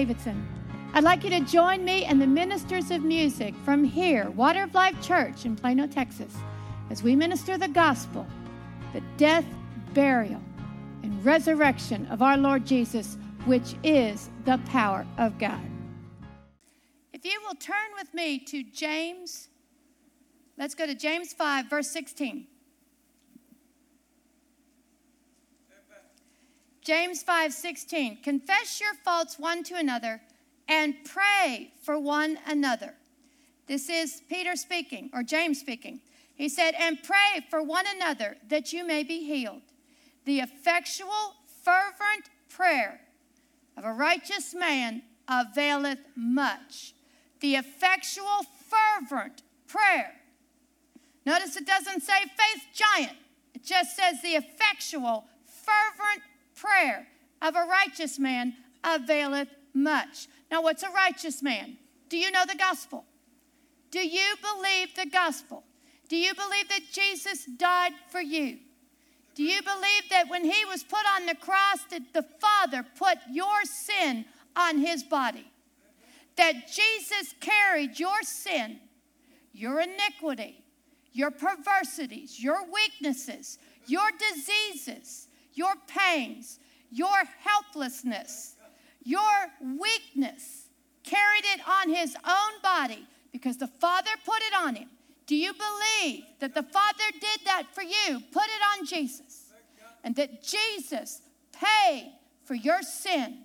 Davidson. 0.00 0.48
I'd 0.94 1.04
like 1.04 1.24
you 1.24 1.28
to 1.28 1.40
join 1.40 1.84
me 1.84 2.06
and 2.06 2.22
the 2.22 2.26
ministers 2.26 2.90
of 2.90 3.02
music 3.02 3.54
from 3.66 3.84
here, 3.84 4.30
Water 4.30 4.62
of 4.62 4.72
Life 4.72 4.98
Church 5.02 5.44
in 5.44 5.56
Plano, 5.56 5.86
Texas, 5.86 6.34
as 6.88 7.02
we 7.02 7.14
minister 7.14 7.58
the 7.58 7.68
gospel, 7.68 8.26
the 8.94 9.02
death, 9.18 9.44
burial, 9.92 10.40
and 11.02 11.22
resurrection 11.22 12.06
of 12.06 12.22
our 12.22 12.38
Lord 12.38 12.64
Jesus, 12.64 13.18
which 13.44 13.74
is 13.84 14.30
the 14.46 14.56
power 14.68 15.06
of 15.18 15.38
God. 15.38 15.60
If 17.12 17.26
you 17.26 17.38
will 17.46 17.56
turn 17.56 17.90
with 17.98 18.14
me 18.14 18.38
to 18.38 18.62
James, 18.62 19.50
let's 20.56 20.74
go 20.74 20.86
to 20.86 20.94
James 20.94 21.34
5, 21.34 21.66
verse 21.66 21.90
16. 21.90 22.46
James 26.82 27.22
5 27.22 27.52
16. 27.52 28.22
Confess 28.22 28.80
your 28.80 28.94
faults 28.94 29.38
one 29.38 29.62
to 29.64 29.76
another 29.76 30.20
and 30.68 30.94
pray 31.04 31.72
for 31.82 31.98
one 31.98 32.38
another. 32.46 32.94
This 33.66 33.88
is 33.88 34.22
Peter 34.28 34.56
speaking, 34.56 35.10
or 35.12 35.22
James 35.22 35.60
speaking. 35.60 36.00
He 36.34 36.48
said, 36.48 36.74
And 36.78 37.02
pray 37.02 37.44
for 37.50 37.62
one 37.62 37.84
another 37.94 38.36
that 38.48 38.72
you 38.72 38.86
may 38.86 39.02
be 39.02 39.24
healed. 39.24 39.62
The 40.24 40.40
effectual, 40.40 41.34
fervent 41.62 42.30
prayer 42.48 43.00
of 43.76 43.84
a 43.84 43.92
righteous 43.92 44.54
man 44.54 45.02
availeth 45.28 46.00
much. 46.16 46.94
The 47.40 47.56
effectual, 47.56 48.44
fervent 48.68 49.42
prayer. 49.66 50.14
Notice 51.26 51.56
it 51.56 51.66
doesn't 51.66 52.02
say 52.02 52.20
faith 52.22 52.64
giant, 52.74 53.16
it 53.54 53.64
just 53.64 53.96
says 53.96 54.22
the 54.22 54.34
effectual, 54.34 55.26
prayer 56.60 57.06
of 57.40 57.56
a 57.56 57.64
righteous 57.64 58.18
man 58.18 58.54
availeth 58.84 59.48
much. 59.72 60.28
Now, 60.50 60.62
what's 60.62 60.82
a 60.82 60.90
righteous 60.90 61.42
man? 61.42 61.76
Do 62.08 62.18
you 62.18 62.30
know 62.30 62.44
the 62.46 62.56
gospel? 62.56 63.04
Do 63.90 64.00
you 64.00 64.34
believe 64.42 64.94
the 64.94 65.10
gospel? 65.10 65.64
Do 66.08 66.16
you 66.16 66.34
believe 66.34 66.68
that 66.68 66.90
Jesus 66.92 67.44
died 67.44 67.92
for 68.10 68.20
you? 68.20 68.58
Do 69.34 69.44
you 69.44 69.62
believe 69.62 70.10
that 70.10 70.28
when 70.28 70.44
he 70.44 70.64
was 70.64 70.82
put 70.82 71.04
on 71.16 71.26
the 71.26 71.36
cross 71.36 71.84
that 71.90 72.12
the 72.12 72.24
Father 72.40 72.84
put 72.98 73.18
your 73.30 73.64
sin 73.64 74.24
on 74.56 74.78
his 74.78 75.02
body? 75.02 75.46
That 76.36 76.66
Jesus 76.66 77.34
carried 77.40 77.98
your 77.98 78.22
sin, 78.22 78.80
your 79.52 79.80
iniquity, 79.80 80.64
your 81.12 81.30
perversities, 81.30 82.42
your 82.42 82.58
weaknesses, 82.72 83.58
your 83.86 84.08
diseases, 84.18 85.28
your 85.60 85.74
pains, 85.86 86.58
your 86.90 87.20
helplessness, 87.44 88.56
your 89.04 89.36
weakness, 89.60 90.68
carried 91.04 91.44
it 91.54 91.60
on 91.68 91.90
his 91.90 92.16
own 92.24 92.52
body 92.62 93.06
because 93.30 93.58
the 93.58 93.66
Father 93.66 94.10
put 94.24 94.38
it 94.38 94.54
on 94.64 94.74
him. 94.74 94.88
Do 95.26 95.36
you 95.36 95.52
believe 95.52 96.24
that 96.40 96.54
the 96.54 96.62
Father 96.62 97.08
did 97.12 97.40
that 97.44 97.64
for 97.74 97.82
you? 97.82 98.22
Put 98.32 98.48
it 98.56 98.62
on 98.72 98.86
Jesus. 98.86 99.52
And 100.02 100.16
that 100.16 100.42
Jesus 100.42 101.20
paid 101.52 102.10
for 102.46 102.54
your 102.54 102.80
sin. 102.80 103.36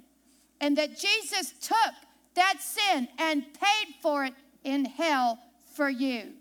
And 0.61 0.77
that 0.77 0.97
Jesus 0.97 1.53
took 1.59 1.95
that 2.35 2.61
sin 2.61 3.09
and 3.17 3.43
paid 3.43 3.93
for 4.01 4.23
it 4.23 4.33
in 4.63 4.85
hell 4.85 5.37
for 5.73 5.89
you. 5.89 6.31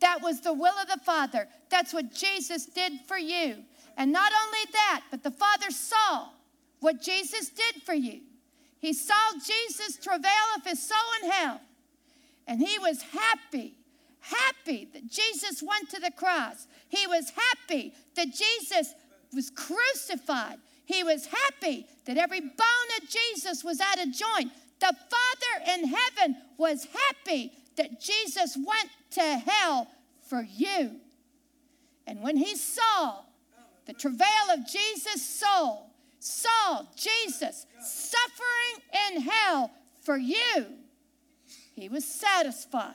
That 0.00 0.20
was 0.20 0.42
the 0.42 0.52
will 0.52 0.74
of 0.82 0.88
the 0.88 1.02
Father. 1.04 1.48
That's 1.70 1.94
what 1.94 2.12
Jesus 2.12 2.66
did 2.66 2.92
for 3.08 3.16
you. 3.16 3.64
And 3.96 4.12
not 4.12 4.32
only 4.44 4.72
that, 4.72 5.02
but 5.10 5.22
the 5.22 5.30
Father 5.30 5.70
saw 5.70 6.28
what 6.80 7.00
Jesus 7.00 7.48
did 7.48 7.82
for 7.82 7.94
you. 7.94 8.20
He 8.78 8.92
saw 8.92 9.14
Jesus 9.34 9.96
travail 9.96 10.30
of 10.56 10.64
his 10.64 10.82
soul 10.82 10.98
in 11.22 11.30
hell. 11.30 11.60
And 12.46 12.60
he 12.60 12.78
was 12.78 13.02
happy, 13.02 13.74
happy 14.20 14.88
that 14.92 15.10
Jesus 15.10 15.62
went 15.62 15.90
to 15.90 16.00
the 16.00 16.12
cross. 16.12 16.66
He 16.88 17.06
was 17.06 17.30
happy 17.30 17.94
that 18.14 18.26
Jesus 18.26 18.94
was 19.32 19.50
crucified. 19.50 20.58
He 20.84 21.02
was 21.02 21.26
happy 21.26 21.86
that 22.04 22.16
every 22.16 22.40
bone 22.40 22.90
of 23.02 23.08
Jesus 23.08 23.64
was 23.64 23.80
out 23.80 23.98
of 23.98 24.12
joint. 24.12 24.52
The 24.78 24.94
Father 24.94 25.74
in 25.74 25.88
heaven 25.88 26.36
was 26.58 26.86
happy 26.86 27.52
that 27.76 28.00
Jesus 28.00 28.56
went 28.56 28.90
to 29.12 29.22
hell 29.22 29.88
for 30.28 30.42
you. 30.42 30.92
And 32.06 32.20
when 32.20 32.36
he 32.36 32.54
saw 32.54 33.22
the 33.86 33.92
travail 33.92 34.50
of 34.52 34.66
Jesus' 34.66 35.24
soul, 35.24 35.90
saw 36.18 36.82
Jesus 36.96 37.66
suffering 37.80 38.82
in 39.10 39.22
hell 39.22 39.70
for 40.02 40.16
you, 40.16 40.66
he 41.74 41.88
was 41.88 42.04
satisfied. 42.04 42.94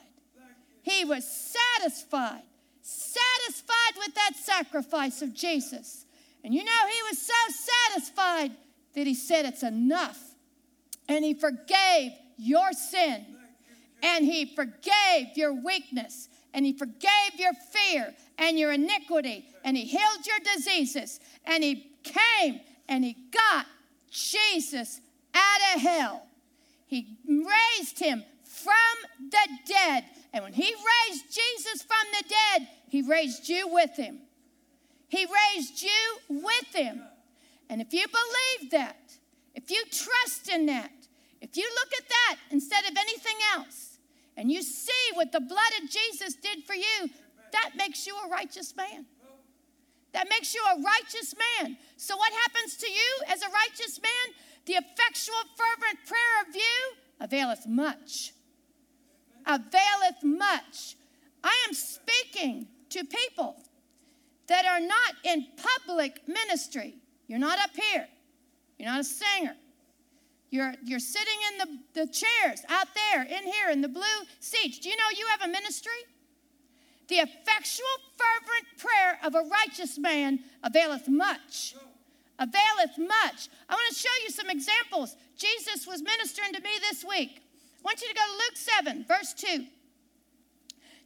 He 0.81 1.05
was 1.05 1.25
satisfied, 1.25 2.41
satisfied 2.81 3.93
with 3.97 4.15
that 4.15 4.31
sacrifice 4.35 5.21
of 5.21 5.33
Jesus. 5.33 6.05
And 6.43 6.53
you 6.53 6.63
know, 6.63 6.71
he 6.87 7.01
was 7.09 7.21
so 7.21 7.33
satisfied 7.93 8.51
that 8.95 9.05
he 9.05 9.13
said, 9.13 9.45
It's 9.45 9.63
enough. 9.63 10.19
And 11.07 11.23
he 11.23 11.33
forgave 11.33 12.13
your 12.37 12.71
sin, 12.73 13.25
and 14.01 14.25
he 14.25 14.45
forgave 14.45 15.35
your 15.35 15.53
weakness, 15.53 16.29
and 16.53 16.65
he 16.65 16.73
forgave 16.73 17.37
your 17.37 17.53
fear 17.53 18.13
and 18.41 18.57
your 18.57 18.73
iniquity, 18.73 19.45
and 19.63 19.77
he 19.77 19.85
healed 19.85 20.25
your 20.25 20.39
diseases, 20.55 21.19
and 21.45 21.63
he 21.63 21.91
came 22.03 22.59
and 22.89 23.05
he 23.05 23.15
got 23.31 23.67
Jesus 24.09 24.99
out 25.33 25.75
of 25.75 25.81
hell. 25.81 26.23
He 26.87 27.15
raised 27.25 27.99
him 27.99 28.23
from 28.43 29.29
the 29.29 29.47
dead. 29.65 30.05
And 30.33 30.43
when 30.43 30.53
he 30.53 30.73
raised 30.73 31.25
Jesus 31.25 31.83
from 31.83 32.05
the 32.19 32.27
dead, 32.27 32.67
he 32.89 33.01
raised 33.01 33.47
you 33.47 33.67
with 33.67 33.95
him. 33.95 34.19
He 35.07 35.25
raised 35.25 35.81
you 35.81 36.41
with 36.43 36.75
him. 36.75 37.01
And 37.69 37.79
if 37.81 37.93
you 37.93 38.05
believe 38.07 38.71
that, 38.71 38.97
if 39.55 39.69
you 39.69 39.83
trust 39.85 40.49
in 40.49 40.65
that, 40.65 40.91
if 41.39 41.55
you 41.55 41.63
look 41.63 41.93
at 42.01 42.09
that 42.09 42.37
instead 42.49 42.85
of 42.85 42.97
anything 42.97 43.37
else, 43.55 43.99
and 44.35 44.51
you 44.51 44.61
see 44.61 45.11
what 45.13 45.31
the 45.31 45.39
blood 45.39 45.71
of 45.81 45.89
Jesus 45.89 46.33
did 46.35 46.63
for 46.63 46.73
you, 46.73 47.09
that 47.51 47.71
makes 47.75 48.05
you 48.05 48.15
a 48.25 48.29
righteous 48.29 48.75
man. 48.75 49.05
That 50.13 50.27
makes 50.29 50.53
you 50.53 50.61
a 50.61 50.81
righteous 50.81 51.33
man. 51.35 51.77
So, 51.97 52.17
what 52.17 52.31
happens 52.33 52.75
to 52.77 52.87
you 52.87 53.23
as 53.29 53.41
a 53.41 53.49
righteous 53.49 53.99
man? 54.01 54.35
The 54.65 54.73
effectual, 54.73 55.35
fervent 55.55 56.05
prayer 56.05 56.41
of 56.47 56.55
you 56.55 56.97
availeth 57.19 57.67
much. 57.67 58.33
Availeth 59.45 60.23
much. 60.23 60.95
I 61.43 61.55
am 61.67 61.73
speaking 61.73 62.67
to 62.89 63.03
people 63.05 63.55
that 64.47 64.65
are 64.65 64.81
not 64.81 65.15
in 65.23 65.47
public 65.87 66.27
ministry. 66.27 66.95
You're 67.27 67.39
not 67.39 67.57
up 67.59 67.71
here, 67.73 68.07
you're 68.77 68.89
not 68.89 68.99
a 68.99 69.03
singer. 69.03 69.55
You're, 70.51 70.73
you're 70.83 70.99
sitting 70.99 71.37
in 71.49 71.57
the, 71.59 72.01
the 72.01 72.11
chairs 72.11 72.61
out 72.67 72.87
there, 72.93 73.23
in 73.23 73.43
here, 73.45 73.69
in 73.71 73.79
the 73.79 73.87
blue 73.87 74.03
seats. 74.41 74.79
Do 74.79 74.89
you 74.89 74.97
know 74.97 75.03
you 75.17 75.25
have 75.27 75.43
a 75.43 75.47
ministry? 75.47 75.93
The 77.11 77.17
effectual, 77.17 77.85
fervent 78.15 78.77
prayer 78.77 79.19
of 79.21 79.35
a 79.35 79.41
righteous 79.41 79.99
man 79.99 80.39
availeth 80.63 81.09
much. 81.09 81.75
Availeth 82.39 82.97
much. 82.97 83.49
I 83.67 83.73
want 83.73 83.93
to 83.93 83.99
show 83.99 84.09
you 84.23 84.29
some 84.29 84.49
examples. 84.49 85.17
Jesus 85.37 85.85
was 85.85 86.01
ministering 86.01 86.53
to 86.53 86.61
me 86.61 86.69
this 86.89 87.03
week. 87.03 87.43
I 87.79 87.81
want 87.83 88.01
you 88.01 88.07
to 88.07 88.13
go 88.13 88.21
to 88.21 88.31
Luke 88.31 88.55
7, 88.55 89.05
verse 89.09 89.33
2. 89.33 89.65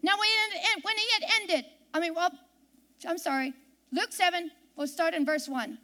Now, 0.04 0.14
when 0.18 0.96
he 0.96 1.08
had 1.20 1.24
ended, 1.42 1.66
I 1.92 2.00
mean, 2.00 2.14
well, 2.14 2.30
I'm 3.10 3.18
sorry, 3.18 3.54
Luke 3.92 4.12
7, 4.12 4.52
we'll 4.76 4.86
start 4.86 5.16
in 5.16 5.26
verse 5.26 5.50
1. 5.50 5.78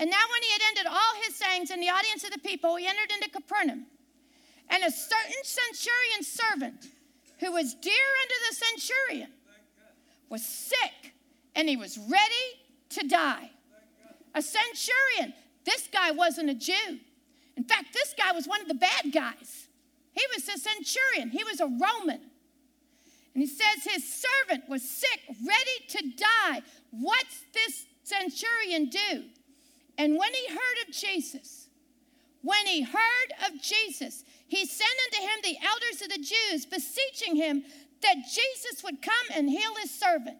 And 0.00 0.10
now, 0.10 0.24
when 0.32 0.42
he 0.42 0.50
had 0.50 0.62
ended 0.70 0.86
all 0.86 1.22
his 1.22 1.36
sayings 1.36 1.70
in 1.70 1.78
the 1.78 1.88
audience 1.88 2.24
of 2.24 2.32
the 2.32 2.40
people, 2.40 2.74
he 2.74 2.88
entered 2.88 3.12
into 3.14 3.30
Capernaum. 3.30 3.86
And 4.70 4.82
a 4.82 4.90
certain 4.90 5.44
centurion 5.44 6.22
servant 6.22 6.88
who 7.38 7.52
was 7.52 7.74
dear 7.74 7.92
unto 8.22 8.34
the 8.50 8.56
centurion 8.56 9.30
was 10.28 10.44
sick 10.44 11.14
and 11.54 11.68
he 11.68 11.76
was 11.76 11.98
ready 11.98 12.48
to 12.90 13.06
die. 13.06 13.50
A 14.34 14.42
centurion. 14.42 15.34
This 15.64 15.88
guy 15.92 16.10
wasn't 16.10 16.50
a 16.50 16.54
Jew. 16.54 17.00
In 17.56 17.64
fact, 17.64 17.92
this 17.92 18.14
guy 18.16 18.32
was 18.32 18.46
one 18.46 18.60
of 18.60 18.68
the 18.68 18.74
bad 18.74 19.12
guys. 19.12 19.68
He 20.12 20.24
was 20.34 20.48
a 20.48 20.58
centurion, 20.58 21.30
he 21.30 21.44
was 21.44 21.60
a 21.60 21.66
Roman. 21.66 22.20
And 23.34 23.42
he 23.42 23.46
says 23.46 23.84
his 23.84 24.26
servant 24.26 24.68
was 24.68 24.82
sick, 24.82 25.20
ready 25.28 25.86
to 25.88 26.10
die. 26.16 26.62
What's 26.90 27.44
this 27.54 27.86
centurion 28.02 28.88
do? 28.88 29.24
And 29.96 30.16
when 30.16 30.32
he 30.32 30.48
heard 30.48 30.88
of 30.88 30.94
Jesus, 30.94 31.68
when 32.42 32.66
he 32.66 32.82
heard 32.82 33.32
of 33.46 33.60
Jesus, 33.60 34.24
he 34.46 34.64
sent 34.64 34.90
unto 35.06 35.26
him 35.26 35.38
the 35.42 35.66
elders 35.66 36.02
of 36.02 36.08
the 36.08 36.24
Jews, 36.24 36.66
beseeching 36.66 37.36
him 37.36 37.64
that 38.02 38.16
Jesus 38.16 38.82
would 38.84 39.02
come 39.02 39.14
and 39.34 39.48
heal 39.48 39.74
his 39.80 39.90
servant. 39.90 40.38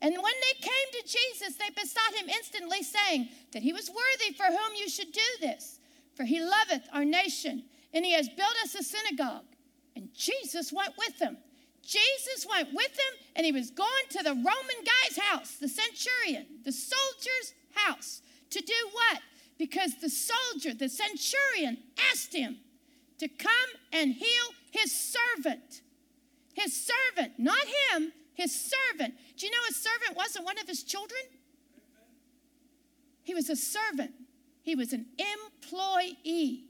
And 0.00 0.14
when 0.14 0.22
they 0.22 0.60
came 0.60 0.72
to 0.92 1.02
Jesus, 1.02 1.56
they 1.56 1.70
besought 1.70 2.14
him 2.14 2.28
instantly, 2.28 2.82
saying 2.82 3.28
that 3.52 3.62
he 3.62 3.72
was 3.72 3.90
worthy 3.90 4.34
for 4.34 4.44
whom 4.44 4.76
you 4.76 4.88
should 4.88 5.12
do 5.12 5.20
this, 5.40 5.80
for 6.14 6.24
he 6.24 6.40
loveth 6.40 6.88
our 6.92 7.04
nation 7.04 7.64
and 7.92 8.04
he 8.04 8.12
has 8.12 8.28
built 8.28 8.54
us 8.62 8.74
a 8.74 8.82
synagogue. 8.82 9.44
And 9.96 10.08
Jesus 10.14 10.72
went 10.72 10.94
with 10.98 11.18
them. 11.18 11.38
Jesus 11.82 12.46
went 12.48 12.68
with 12.74 12.94
them, 12.94 13.26
and 13.34 13.46
he 13.46 13.52
was 13.52 13.70
going 13.70 13.88
to 14.10 14.22
the 14.22 14.34
Roman 14.34 14.44
guy's 14.44 15.18
house, 15.18 15.56
the 15.56 15.68
centurion, 15.68 16.46
the 16.64 16.72
soldier's 16.72 17.54
house, 17.74 18.20
to 18.50 18.60
do 18.60 18.74
what? 18.92 19.20
Because 19.58 19.94
the 19.96 20.10
soldier, 20.10 20.74
the 20.74 20.88
centurion, 20.88 21.78
asked 22.12 22.34
him 22.34 22.58
to 23.18 23.28
come 23.28 23.50
and 23.92 24.12
heal 24.12 24.54
his 24.70 24.92
servant. 24.92 25.80
His 26.58 26.74
servant, 26.74 27.34
not 27.38 27.64
him, 27.92 28.12
his 28.34 28.52
servant. 28.52 29.14
Do 29.36 29.46
you 29.46 29.52
know 29.52 29.58
his 29.68 29.76
servant 29.76 30.16
wasn't 30.16 30.44
one 30.44 30.58
of 30.58 30.66
his 30.66 30.82
children? 30.82 31.20
He 33.22 33.32
was 33.32 33.48
a 33.48 33.54
servant, 33.54 34.10
he 34.62 34.74
was 34.74 34.92
an 34.92 35.06
employee. 35.18 36.64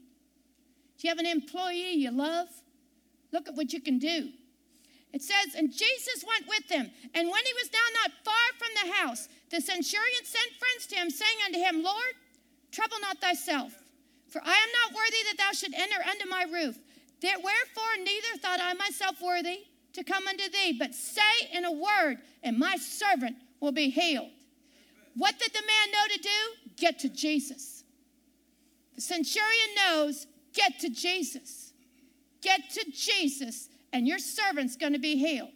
Do 0.97 1.07
you 1.07 1.09
have 1.09 1.17
an 1.17 1.25
employee 1.25 1.93
you 1.93 2.11
love? 2.11 2.49
Look 3.31 3.47
at 3.47 3.55
what 3.55 3.73
you 3.73 3.81
can 3.81 3.97
do. 3.97 4.29
It 5.11 5.23
says, 5.23 5.55
And 5.57 5.71
Jesus 5.71 6.23
went 6.27 6.47
with 6.47 6.67
them. 6.67 6.91
And 7.15 7.27
when 7.29 7.45
he 7.45 7.53
was 7.53 7.71
now 7.73 7.87
not 8.03 8.11
far 8.23 8.45
from 8.59 8.69
the 8.75 8.93
house, 8.93 9.27
the 9.49 9.61
centurion 9.61 10.23
sent 10.23 10.51
friends 10.59 10.85
to 10.87 10.95
him, 10.97 11.09
saying 11.09 11.37
unto 11.45 11.59
him, 11.59 11.83
Lord, 11.83 12.13
trouble 12.71 12.97
not 13.01 13.21
thyself, 13.21 13.73
for 14.27 14.41
I 14.43 14.53
am 14.53 14.69
not 14.83 14.95
worthy 14.95 15.23
that 15.29 15.37
thou 15.39 15.51
should 15.53 15.73
enter 15.73 15.97
under 16.07 16.27
my 16.27 16.43
roof. 16.43 16.77
Wherefore 17.23 18.03
neither 18.03 18.37
thought 18.39 18.59
I 18.61 18.73
myself 18.73 19.19
worthy 19.21 19.68
to 19.93 20.03
come 20.03 20.27
unto 20.27 20.49
thee, 20.49 20.75
but 20.77 20.93
say 20.93 21.21
in 21.53 21.65
a 21.65 21.71
word, 21.71 22.17
and 22.43 22.57
my 22.57 22.77
servant 22.77 23.35
will 23.59 23.71
be 23.71 23.89
healed. 23.89 24.29
What 25.15 25.37
did 25.39 25.51
the 25.53 25.61
man 25.65 25.91
know 25.91 26.13
to 26.13 26.19
do? 26.21 26.73
Get 26.77 26.99
to 26.99 27.09
Jesus. 27.09 27.83
The 28.95 29.01
centurion 29.01 29.75
knows, 29.75 30.27
get 30.53 30.79
to 30.79 30.89
Jesus. 30.89 31.73
Get 32.41 32.69
to 32.71 32.85
Jesus, 32.91 33.69
and 33.91 34.07
your 34.07 34.19
servant's 34.19 34.75
going 34.75 34.93
to 34.93 34.99
be 34.99 35.17
healed. 35.17 35.51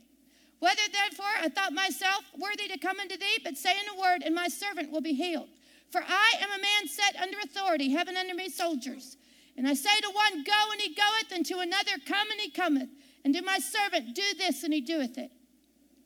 Whether 0.59 0.81
therefore 0.91 1.25
I 1.41 1.49
thought 1.49 1.73
myself 1.73 2.23
worthy 2.37 2.67
to 2.69 2.77
come 2.77 2.99
unto 2.99 3.17
thee, 3.17 3.39
but 3.43 3.57
say 3.57 3.71
in 3.71 3.97
a 3.97 4.01
word, 4.01 4.23
and 4.23 4.33
my 4.33 4.47
servant 4.47 4.91
will 4.91 5.01
be 5.01 5.13
healed. 5.13 5.49
For 5.91 6.01
I 6.01 6.33
am 6.41 6.49
a 6.49 6.61
man 6.61 6.87
set 6.87 7.21
under 7.21 7.37
authority, 7.39 7.91
having 7.91 8.17
under 8.17 8.33
me 8.33 8.49
soldiers. 8.49 9.17
And 9.57 9.67
I 9.67 9.73
say 9.73 9.99
to 10.01 10.09
one, 10.09 10.43
Go, 10.43 10.71
and 10.71 10.81
he 10.81 10.95
goeth, 10.95 11.31
and 11.31 11.45
to 11.45 11.59
another, 11.59 11.91
Come, 12.05 12.31
and 12.31 12.39
he 12.39 12.49
cometh. 12.49 12.89
And 13.23 13.33
to 13.33 13.41
my 13.41 13.59
servant, 13.59 14.15
Do 14.15 14.23
this, 14.37 14.63
and 14.63 14.73
he 14.73 14.81
doeth 14.81 15.17
it. 15.17 15.31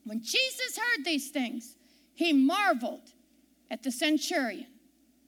When 0.03 0.21
Jesus 0.21 0.77
heard 0.77 1.05
these 1.05 1.29
things, 1.29 1.75
he 2.13 2.31
marveled 2.31 3.11
at 3.69 3.83
the 3.83 3.91
centurion, 3.91 4.67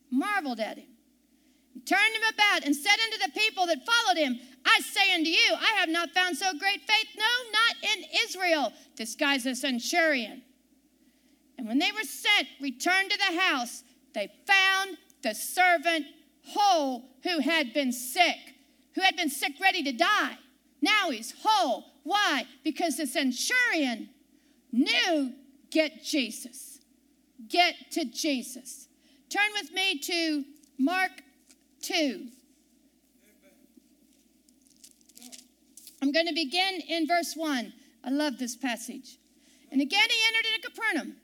marveled 0.10 0.60
at 0.60 0.78
him, 0.78 0.88
turned 1.86 2.16
him 2.16 2.34
about, 2.34 2.66
and 2.66 2.76
said 2.76 2.96
unto 3.06 3.18
the 3.26 3.40
people 3.40 3.66
that 3.66 3.86
followed 3.86 4.18
him, 4.18 4.40
I 4.66 4.80
say 4.82 5.14
unto 5.14 5.30
you, 5.30 5.54
I 5.54 5.74
have 5.80 5.90
not 5.90 6.12
found 6.12 6.38
so 6.38 6.52
great 6.58 6.82
faith, 6.82 7.08
no, 7.18 7.24
not 7.52 7.98
in 7.98 8.06
Israel. 8.24 8.74
This 8.96 9.16
guy's 9.16 9.46
a 9.46 9.56
centurion. 9.56 10.44
And 11.58 11.68
when 11.68 11.80
they 11.80 11.92
were 11.92 12.04
sent, 12.04 12.48
returned 12.62 13.12
to 13.12 13.18
the 13.18 13.40
house, 13.40 13.84
they 14.14 14.30
found 14.48 14.98
the 15.22 15.34
servant 15.34 16.06
whole 16.46 17.10
who 17.24 17.40
had 17.40 17.74
been 17.74 17.92
sick, 17.92 18.38
who 18.96 19.02
had 19.02 19.16
been 19.16 19.30
sick 19.30 19.54
ready 19.60 19.84
to 19.84 19.92
die. 19.92 20.38
Now 20.82 21.10
he's 21.10 21.34
whole. 21.44 21.86
Why? 22.04 22.46
Because 22.64 22.98
the 22.98 23.08
centurion 23.08 24.10
knew 24.72 25.34
get 25.72 26.04
Jesus. 26.04 26.80
Get 27.48 27.92
to 27.92 28.06
Jesus. 28.06 28.88
Turn 29.30 29.50
with 29.54 29.72
me 29.72 30.00
to 30.00 30.46
Mark 30.78 31.12
2. 31.82 32.28
I'm 36.02 36.12
going 36.12 36.28
to 36.28 36.34
begin 36.34 36.82
in 36.88 37.08
verse 37.08 37.36
1. 37.36 37.74
I 38.04 38.10
love 38.10 38.40
this 38.40 38.56
passage. 38.56 39.18
And 39.72 39.82
again 39.82 40.08
he 40.10 40.16
entered 40.28 40.56
into 40.56 40.70
Capernaum. 40.70 41.16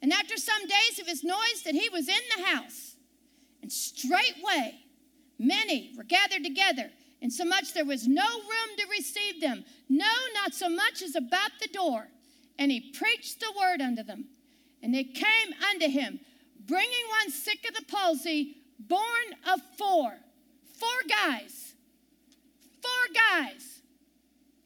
And 0.00 0.12
after 0.12 0.36
some 0.36 0.62
days 0.62 0.98
of 1.00 1.06
his 1.06 1.22
noise 1.22 1.62
that 1.64 1.74
he 1.74 1.88
was 1.88 2.08
in 2.08 2.20
the 2.36 2.44
house, 2.44 2.96
and 3.60 3.70
straightway 3.70 4.80
many 5.38 5.92
were 5.96 6.04
gathered 6.04 6.42
together, 6.42 6.90
insomuch 7.22 7.72
there 7.72 7.84
was 7.84 8.06
no 8.06 8.24
room 8.24 8.76
to 8.76 8.86
receive 8.90 9.40
them, 9.40 9.64
no, 9.88 10.12
not 10.34 10.52
so 10.52 10.68
much 10.68 11.00
as 11.02 11.14
about 11.14 11.52
the 11.60 11.68
door. 11.68 12.08
And 12.58 12.70
he 12.70 12.92
preached 12.92 13.40
the 13.40 13.52
word 13.58 13.80
unto 13.80 14.02
them. 14.02 14.26
And 14.82 14.92
they 14.94 15.04
came 15.04 15.54
unto 15.70 15.88
him, 15.88 16.20
bringing 16.66 17.06
one 17.20 17.30
sick 17.30 17.60
of 17.68 17.74
the 17.74 17.84
palsy, 17.86 18.56
borne 18.78 19.00
of 19.50 19.60
four. 19.78 20.12
Four 20.78 20.88
guys. 21.08 21.74
Four 22.82 23.14
guys. 23.14 23.80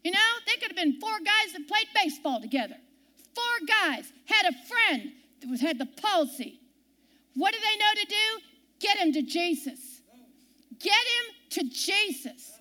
You 0.03 0.13
know, 0.13 0.19
they 0.47 0.55
could 0.55 0.69
have 0.69 0.77
been 0.77 0.99
four 0.99 1.19
guys 1.19 1.53
that 1.53 1.69
played 1.69 1.89
baseball 1.95 2.41
together. 2.41 2.77
Four 3.35 3.67
guys 3.69 4.11
had 4.25 4.47
a 4.47 4.67
friend 4.67 5.13
that 5.41 5.51
was, 5.51 5.61
had 5.61 5.79
the 5.79 5.87
palsy. 5.87 6.61
What 7.35 7.53
do 7.53 7.59
they 7.61 7.77
know 7.77 8.01
to 8.01 8.07
do? 8.07 8.43
Get 8.81 8.97
him 8.97 9.13
to 9.13 9.23
Jesus. 9.23 10.01
Get 10.79 10.93
him 10.93 11.36
to 11.51 11.63
Jesus. 11.65 12.53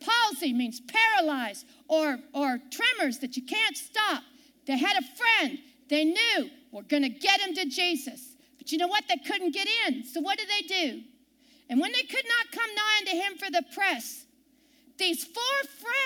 Palsy 0.00 0.52
means 0.52 0.80
paralyzed 0.80 1.66
or, 1.88 2.18
or 2.32 2.58
tremors 2.70 3.18
that 3.18 3.36
you 3.36 3.42
can't 3.44 3.76
stop. 3.76 4.22
They 4.66 4.76
had 4.76 4.96
a 4.96 5.16
friend. 5.16 5.58
They 5.88 6.04
knew 6.04 6.50
we're 6.72 6.82
going 6.82 7.02
to 7.02 7.08
get 7.08 7.40
him 7.40 7.54
to 7.54 7.66
Jesus. 7.66 8.34
But 8.58 8.72
you 8.72 8.78
know 8.78 8.88
what? 8.88 9.04
They 9.08 9.16
couldn't 9.16 9.52
get 9.52 9.68
in. 9.86 10.04
So 10.04 10.20
what 10.20 10.38
did 10.38 10.48
they 10.48 10.66
do? 10.66 11.02
And 11.68 11.80
when 11.80 11.92
they 11.92 12.02
could 12.02 12.24
not 12.26 12.52
come 12.52 12.74
nigh 12.74 12.98
unto 13.00 13.12
him 13.12 13.38
for 13.38 13.50
the 13.50 13.62
press, 13.74 14.24
these 14.96 15.24
four 15.24 15.42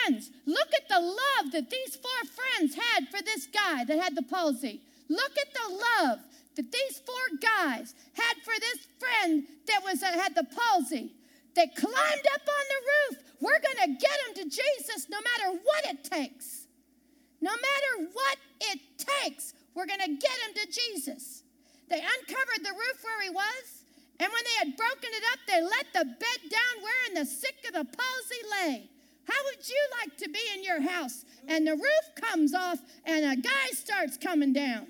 friends, 0.06 0.30
look 0.46 0.68
at 0.74 0.88
the 0.88 1.00
love 1.00 1.52
that 1.52 1.70
these 1.70 1.96
four 1.96 2.10
friends 2.24 2.74
had 2.74 3.08
for 3.08 3.22
this 3.22 3.46
guy 3.46 3.84
that 3.84 3.98
had 3.98 4.16
the 4.16 4.22
palsy. 4.22 4.80
Look 5.08 5.32
at 5.38 5.54
the 5.54 5.74
love 5.74 6.18
that 6.56 6.72
these 6.72 7.00
four 7.04 7.38
guys 7.40 7.94
had 8.14 8.36
for 8.44 8.54
this 8.58 8.86
friend 8.98 9.46
that 9.66 9.82
was 9.84 10.02
uh, 10.02 10.06
had 10.06 10.34
the 10.34 10.44
palsy. 10.44 11.12
They 11.58 11.66
climbed 11.66 12.26
up 12.38 12.46
on 12.46 12.64
the 12.70 12.82
roof. 12.86 13.18
We're 13.40 13.58
going 13.58 13.82
to 13.82 13.98
get 13.98 14.16
him 14.28 14.34
to 14.36 14.44
Jesus 14.44 15.08
no 15.10 15.18
matter 15.18 15.58
what 15.58 15.86
it 15.90 16.04
takes. 16.04 16.68
No 17.40 17.50
matter 17.50 18.10
what 18.12 18.38
it 18.60 18.78
takes, 18.96 19.54
we're 19.74 19.86
going 19.86 20.06
to 20.06 20.06
get 20.06 20.38
him 20.46 20.54
to 20.54 20.66
Jesus. 20.70 21.42
They 21.90 21.98
uncovered 21.98 22.62
the 22.62 22.70
roof 22.70 23.02
where 23.02 23.22
he 23.24 23.30
was, 23.30 23.82
and 24.20 24.30
when 24.30 24.44
they 24.44 24.68
had 24.68 24.76
broken 24.76 25.10
it 25.10 25.24
up, 25.32 25.38
they 25.48 25.60
let 25.60 25.86
the 25.92 26.04
bed 26.04 26.40
down 26.48 26.74
wherein 26.80 27.14
the 27.14 27.26
sick 27.26 27.56
of 27.66 27.72
the 27.74 27.96
palsy 27.96 28.42
lay. 28.62 28.90
How 29.24 29.42
would 29.46 29.68
you 29.68 29.82
like 30.00 30.16
to 30.18 30.28
be 30.28 30.40
in 30.54 30.62
your 30.62 30.80
house 30.80 31.24
and 31.48 31.66
the 31.66 31.74
roof 31.74 32.06
comes 32.20 32.54
off 32.54 32.78
and 33.04 33.24
a 33.24 33.34
guy 33.34 33.70
starts 33.72 34.16
coming 34.16 34.52
down? 34.52 34.86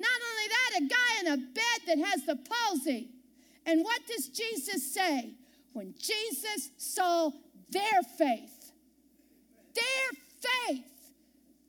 Not 0.00 0.20
only 0.30 0.48
that, 0.48 0.80
a 0.80 0.88
guy 0.88 1.20
in 1.20 1.26
a 1.26 1.36
bed 1.36 1.80
that 1.88 1.98
has 2.06 2.24
the 2.24 2.36
palsy. 2.36 3.10
And 3.66 3.84
what 3.84 4.00
does 4.06 4.28
Jesus 4.28 4.94
say? 4.94 5.34
When 5.72 5.94
Jesus 5.98 6.70
saw 6.76 7.30
their 7.70 8.02
faith, 8.16 8.72
their 9.74 10.10
faith, 10.40 10.84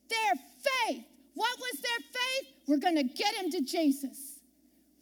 their 0.09 0.35
faith, 0.35 1.05
what 1.35 1.57
was 1.59 1.81
their 1.81 1.99
faith? 1.99 2.53
We're 2.67 2.77
going 2.77 2.95
to 2.95 3.03
get 3.03 3.35
him 3.35 3.51
to 3.51 3.61
Jesus. 3.61 4.39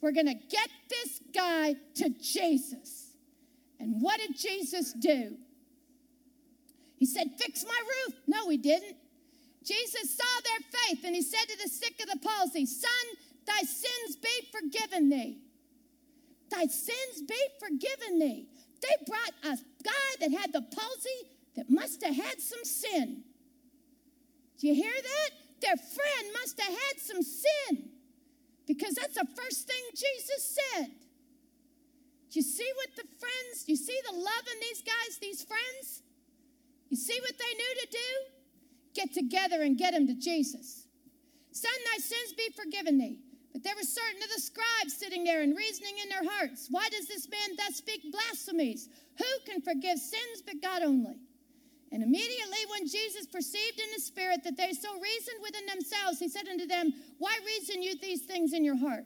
We're 0.00 0.12
going 0.12 0.26
to 0.26 0.34
get 0.34 0.68
this 0.88 1.20
guy 1.34 1.74
to 1.96 2.10
Jesus. 2.20 3.08
And 3.80 4.00
what 4.00 4.20
did 4.20 4.36
Jesus 4.36 4.92
do? 4.92 5.36
He 6.96 7.06
said, 7.06 7.28
Fix 7.38 7.64
my 7.64 7.80
roof. 7.80 8.14
No, 8.26 8.48
he 8.48 8.56
didn't. 8.56 8.96
Jesus 9.64 10.16
saw 10.16 10.40
their 10.44 10.80
faith 10.80 11.04
and 11.04 11.14
he 11.14 11.22
said 11.22 11.46
to 11.48 11.62
the 11.62 11.68
sick 11.68 11.94
of 12.02 12.08
the 12.08 12.26
palsy, 12.26 12.66
Son, 12.66 12.90
thy 13.46 13.60
sins 13.60 14.16
be 14.22 14.48
forgiven 14.52 15.08
thee. 15.08 15.38
Thy 16.50 16.66
sins 16.66 17.22
be 17.26 17.40
forgiven 17.60 18.18
thee. 18.18 18.48
They 18.80 19.04
brought 19.06 19.54
a 19.54 19.58
guy 19.82 20.08
that 20.20 20.32
had 20.32 20.52
the 20.52 20.62
palsy 20.62 21.30
that 21.56 21.68
must 21.68 22.04
have 22.04 22.14
had 22.14 22.40
some 22.40 22.64
sin. 22.64 23.24
Do 24.58 24.68
you 24.68 24.74
hear 24.74 24.92
that? 24.94 25.30
Their 25.60 25.76
friend 25.76 26.32
must 26.40 26.60
have 26.60 26.72
had 26.72 26.98
some 26.98 27.22
sin 27.22 27.90
because 28.66 28.94
that's 28.94 29.14
the 29.14 29.26
first 29.36 29.66
thing 29.66 29.82
Jesus 29.90 30.58
said. 30.58 30.86
Do 32.30 32.38
you 32.38 32.42
see 32.42 32.70
what 32.76 32.90
the 32.94 33.08
friends, 33.18 33.64
you 33.66 33.76
see 33.76 33.98
the 34.08 34.16
love 34.16 34.44
in 34.52 34.60
these 34.60 34.82
guys, 34.82 35.18
these 35.20 35.42
friends? 35.42 36.02
You 36.90 36.96
see 36.96 37.18
what 37.20 37.32
they 37.38 37.54
knew 37.54 37.74
to 37.80 37.88
do? 37.90 38.08
Get 38.94 39.14
together 39.14 39.62
and 39.62 39.76
get 39.76 39.94
them 39.94 40.06
to 40.06 40.14
Jesus. 40.14 40.86
Son, 41.52 41.72
thy 41.92 41.98
sins 41.98 42.34
be 42.36 42.50
forgiven 42.54 42.98
thee. 42.98 43.18
But 43.52 43.64
there 43.64 43.74
were 43.74 43.82
certain 43.82 44.22
of 44.22 44.28
the 44.34 44.40
scribes 44.40 44.96
sitting 44.96 45.24
there 45.24 45.42
and 45.42 45.56
reasoning 45.56 45.94
in 46.02 46.08
their 46.08 46.30
hearts, 46.30 46.68
Why 46.70 46.88
does 46.90 47.08
this 47.08 47.28
man 47.28 47.56
thus 47.56 47.76
speak 47.76 48.02
blasphemies? 48.12 48.88
Who 49.18 49.50
can 49.50 49.62
forgive 49.62 49.98
sins 49.98 50.42
but 50.44 50.62
God 50.62 50.82
only? 50.82 51.16
And 51.90 52.02
immediately 52.02 52.58
when 52.70 52.86
Jesus 52.86 53.26
perceived 53.26 53.80
in 53.80 53.88
the 53.94 54.00
spirit 54.00 54.44
that 54.44 54.56
they 54.56 54.72
so 54.72 54.92
reasoned 55.00 55.40
within 55.42 55.66
themselves, 55.66 56.18
he 56.18 56.28
said 56.28 56.46
unto 56.48 56.66
them, 56.66 56.92
Why 57.18 57.36
reason 57.46 57.82
you 57.82 57.98
these 57.98 58.22
things 58.22 58.52
in 58.52 58.64
your 58.64 58.76
heart? 58.76 59.04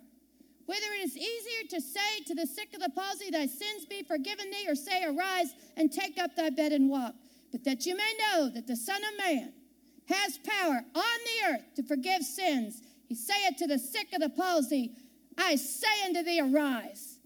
Whether 0.67 0.87
it 0.99 1.05
is 1.05 1.17
easier 1.17 1.69
to 1.71 1.81
say 1.81 2.25
to 2.27 2.35
the 2.35 2.47
sick 2.47 2.75
of 2.75 2.81
the 2.81 2.91
palsy, 2.91 3.31
Thy 3.31 3.47
sins 3.47 3.87
be 3.89 4.03
forgiven 4.03 4.51
thee, 4.51 4.67
or 4.69 4.75
say, 4.75 5.05
Arise 5.05 5.55
and 5.77 5.93
take 5.93 6.19
up 6.19 6.35
thy 6.35 6.51
bed 6.51 6.73
and 6.73 6.91
walk. 6.91 7.15
But 7.53 7.65
that 7.65 7.87
you 7.87 7.97
may 7.97 8.13
know 8.19 8.49
that 8.49 8.67
the 8.67 8.77
Son 8.77 9.01
of 9.05 9.19
Man 9.19 9.53
has 10.09 10.39
power 10.39 10.83
on 10.95 11.19
the 11.25 11.53
earth 11.53 11.75
to 11.77 11.83
forgive 11.83 12.23
sins. 12.23 12.83
He 13.13 13.17
saith 13.17 13.57
to 13.59 13.67
the 13.67 13.79
sick 13.79 14.15
of 14.15 14.23
the 14.23 14.31
palsy, 14.31 14.93
I 15.37 15.57
say 15.57 16.07
unto 16.07 16.23
thee, 16.23 16.41
Arise, 16.41 17.19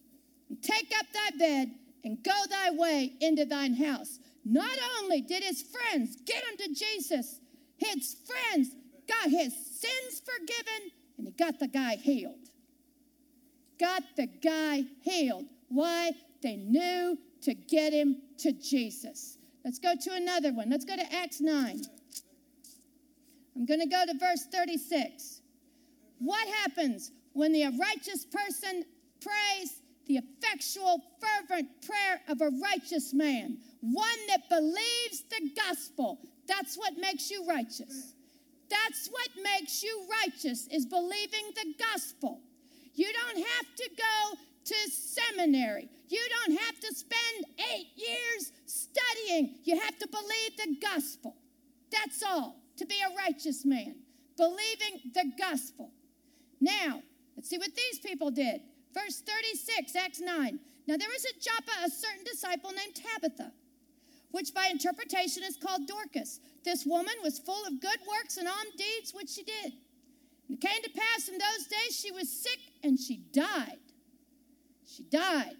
take 0.61 0.93
up 0.99 1.07
thy 1.12 1.38
bed, 1.38 1.71
and 2.02 2.25
go 2.25 2.33
thy 2.50 2.73
way 2.73 3.12
into 3.21 3.45
thine 3.45 3.75
house. 3.75 4.19
Not 4.45 4.76
only 4.99 5.21
did 5.21 5.45
his 5.45 5.62
friends 5.62 6.16
get 6.26 6.43
him 6.43 6.57
to 6.57 6.75
Jesus, 6.75 7.38
his 7.76 8.16
friends 8.26 8.71
got 9.07 9.31
his 9.31 9.55
sins 9.55 10.23
forgiven, 10.25 10.90
and 11.19 11.28
he 11.28 11.33
got 11.35 11.61
the 11.61 11.69
guy 11.69 11.95
healed. 11.95 12.49
Got 13.78 14.02
the 14.16 14.26
guy 14.26 14.87
healed. 15.02 15.45
Why? 15.69 16.11
They 16.43 16.57
knew 16.57 17.16
to 17.43 17.55
get 17.55 17.93
him 17.93 18.23
to 18.38 18.50
Jesus. 18.50 19.38
Let's 19.64 19.78
go 19.78 19.95
to 19.95 20.14
another 20.14 20.52
one. 20.52 20.69
Let's 20.69 20.85
go 20.85 20.97
to 20.97 21.14
Acts 21.14 21.40
9. 21.40 21.81
I'm 23.55 23.66
going 23.66 23.78
to 23.78 23.87
go 23.87 24.05
to 24.05 24.19
verse 24.19 24.47
36. 24.50 25.36
What 26.18 26.46
happens 26.49 27.11
when 27.32 27.52
the 27.52 27.64
righteous 27.78 28.25
person 28.25 28.85
prays 29.20 29.82
the 30.06 30.18
effectual, 30.18 31.02
fervent 31.20 31.68
prayer 31.82 32.20
of 32.28 32.40
a 32.40 32.50
righteous 32.62 33.12
man? 33.12 33.58
One 33.80 34.26
that 34.28 34.49
believes 34.49 35.25
the 35.30 35.50
gospel. 35.56 36.20
That's 36.46 36.76
what 36.76 36.96
makes 36.96 37.30
you 37.30 37.44
righteous. 37.46 38.14
That's 38.68 39.08
what 39.08 39.28
makes 39.42 39.82
you 39.82 40.06
righteous 40.23 40.66
is 40.68 40.87
believing 40.87 41.52
the 41.54 41.75
gospel. 41.78 42.40
You 42.94 43.12
don't 43.12 43.44
have 43.44 43.76
to 43.76 43.90
go 43.96 44.38
to 44.64 44.90
seminary. 44.90 45.88
You 46.08 46.20
don't 46.44 46.58
have 46.58 46.80
to 46.80 46.94
spend 46.94 47.46
eight 47.73 47.88
years 47.96 48.52
studying. 48.66 49.58
You 49.64 49.78
have 49.78 49.99
to 49.99 50.08
believe 50.08 50.56
the 50.56 50.76
gospel. 50.80 51.37
That's 51.90 52.23
all 52.23 52.56
to 52.78 52.87
be 52.87 52.96
a 53.00 53.14
righteous 53.16 53.64
man, 53.64 53.96
believing 54.37 55.12
the 55.14 55.32
gospel. 55.38 55.92
Now, 56.61 57.03
let's 57.37 57.49
see 57.49 57.59
what 57.59 57.75
these 57.75 57.99
people 57.99 58.31
did. 58.31 58.61
Verse 58.95 59.21
36, 59.21 59.95
Acts 59.97 60.21
9. 60.21 60.59
Now 60.87 60.97
there 60.97 61.09
was 61.09 61.25
at 61.25 61.41
Joppa 61.41 61.85
a 61.85 61.91
certain 61.91 62.25
disciple 62.25 62.71
named 62.73 62.95
Tabitha, 62.95 63.53
which 64.31 64.55
by 64.55 64.69
interpretation 64.71 65.43
is 65.43 65.57
called 65.57 65.87
Dorcas. 65.87 66.41
This 66.65 66.87
woman 66.87 67.15
was 67.23 67.39
full 67.39 67.63
of 67.67 67.81
good 67.81 67.99
works 68.09 68.37
and 68.37 68.49
alms 68.49 68.75
deeds 68.77 69.13
which 69.13 69.31
she 69.31 69.43
did. 69.43 69.73
And 70.49 70.57
it 70.57 70.61
came 70.61 70.83
to 70.83 70.91
pass 70.91 71.29
in 71.29 71.39
those 71.39 71.67
days 71.67 71.99
she 71.99 72.13
was 72.13 72.31
sick 72.31 72.59
and 72.85 72.99
she 72.99 73.17
died. 73.33 73.79
She 74.87 75.03
died. 75.03 75.57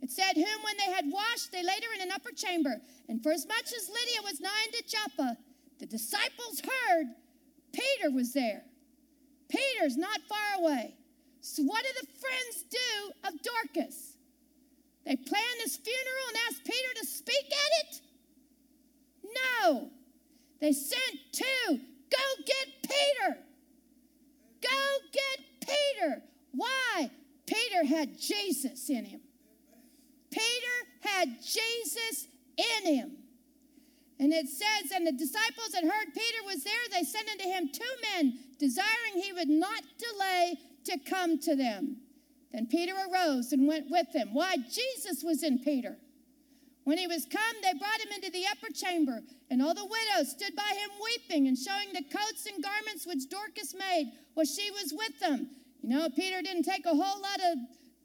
It 0.00 0.10
said, 0.10 0.34
Whom 0.34 0.62
when 0.64 0.76
they 0.78 0.92
had 0.92 1.04
washed, 1.10 1.52
they 1.52 1.62
laid 1.62 1.84
her 1.84 1.94
in 1.94 2.02
an 2.02 2.12
upper 2.12 2.32
chamber. 2.32 2.80
And 3.08 3.22
for 3.22 3.32
as 3.32 3.46
much 3.46 3.72
as 3.76 3.88
Lydda 3.88 4.22
was 4.24 4.40
nigh 4.40 4.66
unto 4.66 4.82
Joppa, 4.86 5.36
the 5.78 5.86
disciples 5.86 6.60
heard 6.60 7.06
Peter 7.72 8.10
was 8.10 8.32
there. 8.32 8.64
Peter's 9.52 9.98
not 9.98 10.20
far 10.28 10.60
away. 10.60 10.94
So, 11.42 11.62
what 11.64 11.84
do 11.84 11.90
the 12.00 12.06
friends 12.18 12.64
do 12.70 13.28
of 13.28 13.34
Dorcas? 13.42 14.16
They 15.04 15.16
plan 15.16 15.54
this 15.58 15.76
funeral 15.76 16.28
and 16.28 16.36
ask 16.48 16.64
Peter 16.64 17.00
to 17.00 17.06
speak 17.06 17.44
at 17.46 17.84
it? 17.84 18.00
No. 19.62 19.90
They 20.60 20.72
sent 20.72 21.18
two. 21.32 21.44
Go 21.68 22.42
get 22.46 22.66
Peter. 22.82 23.38
Go 24.62 25.08
get 25.12 25.68
Peter. 25.68 26.22
Why? 26.52 27.10
Peter 27.46 27.84
had 27.84 28.18
Jesus 28.18 28.88
in 28.88 29.04
him. 29.04 29.20
Peter 30.30 30.76
had 31.00 31.42
Jesus 31.42 32.28
in 32.56 32.94
him. 32.94 33.16
And 34.22 34.32
it 34.32 34.46
says, 34.46 34.92
And 34.94 35.04
the 35.04 35.10
disciples 35.10 35.74
had 35.74 35.82
heard 35.82 36.14
Peter 36.14 36.46
was 36.46 36.62
there, 36.62 36.72
they 36.92 37.02
sent 37.02 37.28
unto 37.28 37.42
him 37.42 37.68
two 37.72 37.94
men, 38.14 38.38
desiring 38.56 39.20
he 39.20 39.32
would 39.32 39.48
not 39.48 39.82
delay 39.98 40.54
to 40.84 40.96
come 41.10 41.40
to 41.40 41.56
them. 41.56 41.96
Then 42.52 42.68
Peter 42.68 42.94
arose 42.94 43.50
and 43.50 43.66
went 43.66 43.90
with 43.90 44.12
them. 44.12 44.28
Why? 44.32 44.58
Jesus 44.58 45.24
was 45.24 45.42
in 45.42 45.58
Peter. 45.58 45.96
When 46.84 46.98
he 46.98 47.08
was 47.08 47.26
come, 47.26 47.56
they 47.62 47.76
brought 47.76 48.00
him 48.00 48.12
into 48.14 48.30
the 48.30 48.46
upper 48.46 48.72
chamber, 48.72 49.22
and 49.50 49.60
all 49.60 49.74
the 49.74 49.84
widows 49.84 50.30
stood 50.30 50.54
by 50.54 50.72
him 50.72 50.90
weeping 51.02 51.48
and 51.48 51.58
showing 51.58 51.88
the 51.92 52.04
coats 52.04 52.46
and 52.46 52.62
garments 52.62 53.04
which 53.04 53.28
Dorcas 53.28 53.74
made 53.74 54.12
while 54.34 54.46
she 54.46 54.70
was 54.70 54.94
with 54.96 55.18
them. 55.18 55.50
You 55.82 55.88
know, 55.88 56.08
Peter 56.10 56.42
didn't 56.42 56.62
take 56.62 56.86
a 56.86 56.90
whole 56.90 57.20
lot 57.20 57.40
of 57.40 57.58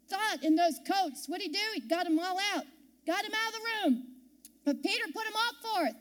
thought 0.10 0.44
in 0.44 0.56
those 0.56 0.80
coats. 0.80 1.28
What'd 1.28 1.46
he 1.46 1.54
do? 1.54 1.60
He 1.76 1.82
got 1.82 2.06
them 2.06 2.18
all 2.18 2.40
out, 2.56 2.66
got 3.06 3.22
them 3.22 3.34
out 3.34 3.54
of 3.54 3.54
the 3.54 3.68
room. 3.84 4.04
But 4.66 4.82
Peter 4.82 5.06
put 5.14 5.24
them 5.24 5.34
all 5.36 5.84
forth 5.84 5.96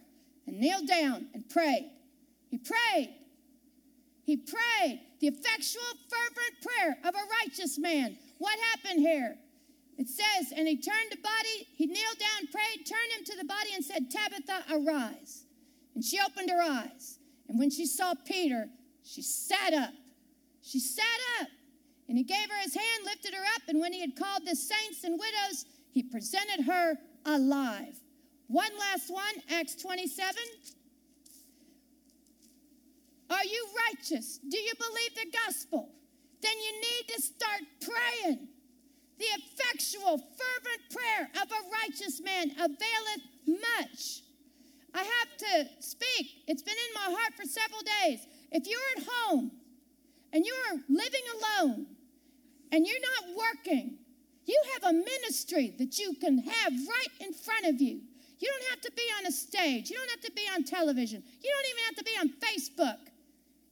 and 0.46 0.58
kneeled 0.58 0.86
down 0.86 1.26
and 1.34 1.48
prayed. 1.48 1.90
He 2.48 2.58
prayed. 2.58 3.14
He 4.24 4.36
prayed 4.36 5.00
the 5.20 5.28
effectual, 5.28 5.82
fervent 6.08 6.62
prayer 6.62 6.98
of 7.04 7.14
a 7.14 7.28
righteous 7.42 7.78
man. 7.78 8.16
What 8.38 8.58
happened 8.72 9.00
here? 9.00 9.36
It 9.98 10.08
says, 10.08 10.52
and 10.54 10.68
he 10.68 10.76
turned 10.76 11.10
the 11.10 11.16
body, 11.16 11.68
he 11.74 11.86
kneeled 11.86 12.18
down, 12.18 12.48
prayed, 12.52 12.86
turned 12.86 13.12
him 13.18 13.24
to 13.24 13.36
the 13.36 13.44
body, 13.44 13.70
and 13.74 13.84
said, 13.84 14.10
Tabitha, 14.10 14.64
arise. 14.70 15.44
And 15.94 16.04
she 16.04 16.18
opened 16.20 16.50
her 16.50 16.60
eyes. 16.60 17.18
And 17.48 17.58
when 17.58 17.70
she 17.70 17.86
saw 17.86 18.12
Peter, 18.26 18.68
she 19.02 19.22
sat 19.22 19.72
up. 19.72 19.92
She 20.60 20.80
sat 20.80 21.04
up. 21.40 21.48
And 22.08 22.18
he 22.18 22.24
gave 22.24 22.50
her 22.50 22.62
his 22.62 22.74
hand, 22.74 23.04
lifted 23.04 23.32
her 23.34 23.44
up, 23.54 23.62
and 23.68 23.80
when 23.80 23.92
he 23.92 24.00
had 24.00 24.16
called 24.16 24.42
the 24.44 24.54
saints 24.54 25.02
and 25.02 25.18
widows, 25.18 25.64
he 25.90 26.02
presented 26.02 26.64
her 26.66 26.98
alive. 27.24 27.98
One 28.48 28.70
last 28.78 29.10
one, 29.10 29.22
Acts 29.50 29.74
27. 29.76 30.34
Are 33.28 33.44
you 33.44 33.66
righteous? 33.88 34.38
Do 34.38 34.56
you 34.56 34.72
believe 34.78 35.14
the 35.16 35.38
gospel? 35.46 35.88
Then 36.40 36.52
you 36.52 36.72
need 36.80 37.14
to 37.14 37.22
start 37.22 37.60
praying. 37.80 38.48
The 39.18 39.24
effectual, 39.24 40.18
fervent 40.18 40.82
prayer 40.90 41.30
of 41.42 41.50
a 41.50 41.70
righteous 41.82 42.20
man 42.20 42.50
availeth 42.52 43.24
much. 43.46 44.22
I 44.94 44.98
have 44.98 45.36
to 45.38 45.68
speak. 45.80 46.44
It's 46.46 46.62
been 46.62 46.74
in 46.74 46.94
my 46.94 47.16
heart 47.18 47.34
for 47.34 47.44
several 47.44 47.80
days. 48.02 48.26
If 48.52 48.66
you're 48.68 48.78
at 48.96 49.06
home 49.08 49.50
and 50.32 50.44
you're 50.44 50.80
living 50.88 51.22
alone 51.34 51.86
and 52.70 52.86
you're 52.86 53.00
not 53.00 53.36
working, 53.36 53.98
you 54.44 54.60
have 54.74 54.90
a 54.90 54.92
ministry 54.92 55.74
that 55.78 55.98
you 55.98 56.14
can 56.20 56.38
have 56.38 56.72
right 56.72 57.26
in 57.26 57.32
front 57.32 57.66
of 57.66 57.80
you. 57.80 58.02
You 58.38 58.48
don't 58.48 58.70
have 58.70 58.80
to 58.82 58.92
be 58.92 59.02
on 59.18 59.26
a 59.26 59.32
stage. 59.32 59.90
You 59.90 59.96
don't 59.96 60.10
have 60.10 60.20
to 60.20 60.32
be 60.32 60.42
on 60.54 60.64
television. 60.64 61.22
You 61.42 61.50
don't 61.50 61.70
even 61.70 61.84
have 61.84 61.96
to 61.96 62.04
be 62.04 62.16
on 62.20 62.28
Facebook. 62.40 62.98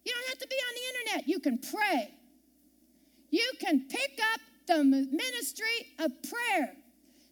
You 0.04 0.12
don't 0.12 0.28
have 0.28 0.38
to 0.38 0.48
be 0.48 0.56
on 0.56 0.74
the 0.74 0.84
internet. 0.92 1.28
You 1.28 1.40
can 1.40 1.58
pray. 1.58 2.14
You 3.30 3.50
can 3.60 3.86
pick 3.88 4.18
up 4.32 4.40
the 4.66 4.84
ministry 4.84 5.92
of 5.98 6.10
prayer, 6.22 6.74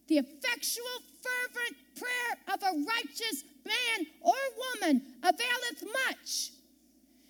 the 0.07 0.17
effectual, 0.17 0.97
fervent 1.23 1.75
prayer 1.95 2.53
of 2.53 2.61
a 2.61 2.85
righteous 2.85 3.43
man 3.65 4.07
or 4.21 4.33
woman 4.57 5.01
availeth 5.23 5.83
much. 6.07 6.51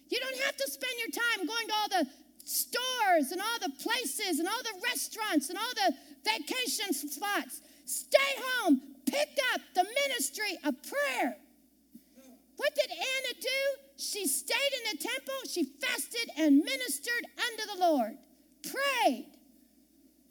You 0.10 0.20
don't 0.20 0.40
have 0.46 0.58
to 0.58 0.72
spend 0.72 0.94
your 1.00 1.10
time 1.10 1.48
going 1.48 1.68
to 1.68 1.74
all 1.74 1.90
the 2.04 2.10
stores 2.44 3.32
and 3.32 3.42
all 3.42 3.60
the 3.62 3.74
places 3.82 4.40
and 4.40 4.48
all 4.48 4.64
the 4.64 4.80
restaurants 4.84 5.50
and 5.50 5.58
all 5.58 5.74
the 5.76 5.96
vacation 6.24 6.94
spots. 6.94 7.62
Stay 7.94 8.32
home, 8.38 8.82
pick 9.06 9.38
up 9.54 9.62
the 9.76 9.84
ministry 9.84 10.58
of 10.64 10.76
prayer. 10.84 11.38
What 12.58 12.76
did 12.76 12.92
Anna 12.92 13.34
do? 13.40 13.62
She 13.98 14.28
stayed 14.28 14.74
in 14.78 14.98
the 14.98 15.04
temple, 15.04 15.36
she 15.50 15.64
fasted 15.64 16.30
and 16.38 16.58
ministered 16.58 17.26
unto 17.38 17.74
the 17.74 17.86
Lord, 17.86 18.18
prayed 18.64 19.28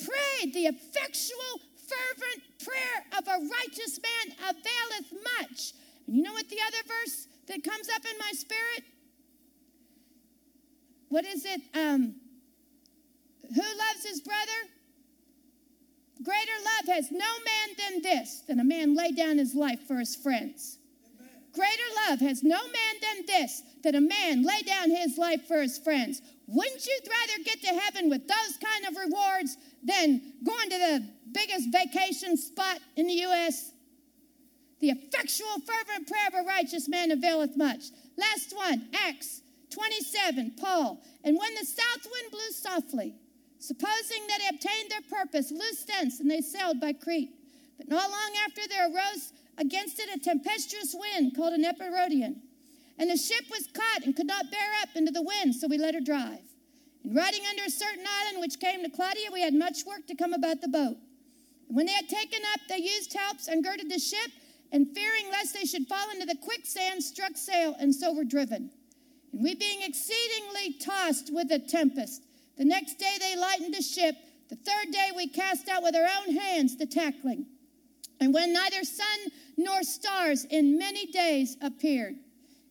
prayed 0.04 0.52
the 0.54 0.66
effectual, 0.66 1.60
fervent 1.76 2.42
prayer 2.64 2.98
of 3.18 3.26
a 3.28 3.38
righteous 3.46 4.00
man 4.02 4.36
availeth 4.50 5.12
much. 5.38 5.72
And 6.06 6.16
you 6.16 6.22
know 6.22 6.32
what 6.32 6.48
the 6.48 6.58
other 6.66 6.82
verse 6.86 7.28
that 7.46 7.62
comes 7.62 7.88
up 7.94 8.02
in 8.04 8.18
my 8.18 8.32
spirit? 8.32 8.84
What 11.08 11.24
is 11.24 11.44
it? 11.44 11.60
Um, 11.74 12.14
who 13.42 13.62
loves 13.62 14.06
his 14.06 14.20
brother? 14.20 14.71
Greater 16.22 16.58
love 16.64 16.94
has 16.94 17.10
no 17.10 17.18
man 17.18 17.76
than 17.78 18.02
this, 18.02 18.42
than 18.46 18.60
a 18.60 18.64
man 18.64 18.94
lay 18.94 19.12
down 19.12 19.38
his 19.38 19.54
life 19.54 19.80
for 19.86 19.98
his 19.98 20.14
friends. 20.14 20.78
Greater 21.52 22.08
love 22.08 22.20
has 22.20 22.42
no 22.42 22.58
man 22.58 22.94
than 23.00 23.26
this, 23.26 23.62
that 23.82 23.94
a 23.94 24.00
man 24.00 24.42
lay 24.42 24.62
down 24.62 24.90
his 24.90 25.18
life 25.18 25.46
for 25.46 25.60
his 25.60 25.78
friends. 25.78 26.22
Wouldn't 26.46 26.86
you 26.86 26.98
rather 27.08 27.44
get 27.44 27.60
to 27.62 27.80
heaven 27.80 28.08
with 28.08 28.26
those 28.26 28.58
kind 28.62 28.86
of 28.86 28.96
rewards 28.96 29.56
than 29.82 30.32
going 30.44 30.70
to 30.70 30.78
the 30.78 31.08
biggest 31.32 31.70
vacation 31.70 32.36
spot 32.36 32.78
in 32.96 33.06
the 33.06 33.14
U.S.? 33.14 33.72
The 34.80 34.90
effectual, 34.90 35.60
fervent 35.66 36.08
prayer 36.08 36.28
of 36.28 36.34
a 36.34 36.48
righteous 36.48 36.88
man 36.88 37.10
availeth 37.10 37.56
much. 37.56 37.84
Last 38.16 38.54
one, 38.56 38.88
Acts 39.06 39.42
27, 39.70 40.54
Paul. 40.58 41.00
And 41.22 41.36
when 41.38 41.54
the 41.54 41.66
south 41.66 42.10
wind 42.10 42.30
blew 42.30 42.50
softly, 42.50 43.14
supposing 43.62 44.26
that 44.26 44.40
it 44.40 44.54
obtained 44.54 44.90
their 44.90 45.18
purpose, 45.18 45.52
loosed 45.52 45.86
thence, 45.86 46.18
and 46.18 46.30
they 46.30 46.40
sailed 46.40 46.80
by 46.80 46.92
Crete. 46.92 47.30
But 47.78 47.88
not 47.88 48.10
long 48.10 48.32
after 48.44 48.62
there 48.68 48.88
arose 48.88 49.32
against 49.56 50.00
it 50.00 50.14
a 50.14 50.18
tempestuous 50.18 50.94
wind 50.98 51.36
called 51.36 51.52
an 51.52 51.64
epirotean. 51.64 52.36
And 52.98 53.08
the 53.10 53.16
ship 53.16 53.44
was 53.50 53.68
caught 53.72 54.04
and 54.04 54.16
could 54.16 54.26
not 54.26 54.50
bear 54.50 54.68
up 54.82 54.90
into 54.96 55.12
the 55.12 55.22
wind, 55.22 55.54
so 55.54 55.68
we 55.68 55.78
let 55.78 55.94
her 55.94 56.00
drive. 56.00 56.40
And 57.04 57.14
riding 57.14 57.42
under 57.48 57.64
a 57.64 57.70
certain 57.70 58.04
island 58.06 58.40
which 58.40 58.60
came 58.60 58.82
to 58.82 58.90
Claudia, 58.90 59.30
we 59.32 59.42
had 59.42 59.54
much 59.54 59.84
work 59.86 60.06
to 60.08 60.14
come 60.14 60.32
about 60.32 60.60
the 60.60 60.68
boat. 60.68 60.96
And 61.68 61.76
when 61.76 61.86
they 61.86 61.92
had 61.92 62.08
taken 62.08 62.40
up, 62.52 62.60
they 62.68 62.78
used 62.78 63.12
helps 63.14 63.48
and 63.48 63.64
girded 63.64 63.90
the 63.90 63.98
ship, 63.98 64.30
and 64.72 64.88
fearing 64.94 65.30
lest 65.30 65.54
they 65.54 65.64
should 65.64 65.86
fall 65.86 66.10
into 66.10 66.26
the 66.26 66.36
quicksand, 66.42 67.02
struck 67.02 67.36
sail, 67.36 67.76
and 67.78 67.94
so 67.94 68.12
were 68.12 68.24
driven. 68.24 68.70
And 69.32 69.42
we 69.42 69.54
being 69.54 69.82
exceedingly 69.82 70.74
tossed 70.80 71.30
with 71.32 71.50
a 71.52 71.58
tempest, 71.58 72.22
the 72.56 72.64
next 72.64 72.98
day 72.98 73.16
they 73.18 73.36
lightened 73.36 73.74
the 73.74 73.82
ship. 73.82 74.14
The 74.48 74.56
third 74.56 74.92
day 74.92 75.10
we 75.16 75.28
cast 75.28 75.68
out 75.68 75.82
with 75.82 75.94
our 75.94 76.08
own 76.20 76.36
hands 76.36 76.76
the 76.76 76.86
tackling. 76.86 77.46
And 78.20 78.32
when 78.32 78.52
neither 78.52 78.84
sun 78.84 79.32
nor 79.56 79.82
stars 79.82 80.44
in 80.44 80.78
many 80.78 81.06
days 81.06 81.56
appeared, 81.60 82.16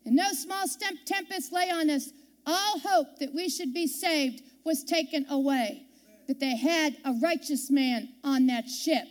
and 0.05 0.15
no 0.15 0.31
small 0.31 0.65
tempest 1.05 1.51
lay 1.51 1.69
on 1.69 1.89
us, 1.89 2.11
all 2.45 2.79
hope 2.79 3.19
that 3.19 3.33
we 3.33 3.49
should 3.49 3.73
be 3.73 3.87
saved 3.87 4.41
was 4.63 4.83
taken 4.83 5.25
away. 5.29 5.83
But 6.27 6.39
they 6.39 6.55
had 6.55 6.97
a 7.03 7.13
righteous 7.21 7.69
man 7.69 8.09
on 8.23 8.47
that 8.47 8.69
ship. 8.69 9.07